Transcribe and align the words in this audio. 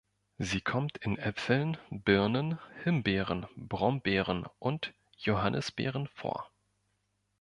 Sie 0.39 0.61
kommt 0.61 0.97
in 0.97 1.15
Äpfeln, 1.19 1.77
Birnen, 1.91 2.57
Himbeeren, 2.83 3.45
Brombeeren 3.55 4.47
und 4.57 4.95
Johannisbeeren 5.19 6.07
vor. 6.07 6.49